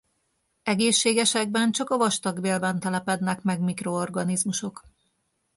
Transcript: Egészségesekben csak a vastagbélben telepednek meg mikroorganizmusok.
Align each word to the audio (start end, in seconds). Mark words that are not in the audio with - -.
Egészségesekben 0.63 1.71
csak 1.71 1.89
a 1.89 1.97
vastagbélben 1.97 2.79
telepednek 2.79 3.41
meg 3.41 3.61
mikroorganizmusok. 3.61 4.81